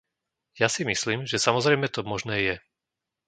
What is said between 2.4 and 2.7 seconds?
je.